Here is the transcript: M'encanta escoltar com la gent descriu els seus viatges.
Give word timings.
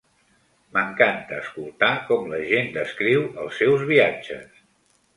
M'encanta 0.77 1.37
escoltar 1.41 1.91
com 2.09 2.27
la 2.33 2.41
gent 2.55 2.75
descriu 2.81 3.31
els 3.45 3.63
seus 3.63 3.89
viatges. 3.95 4.63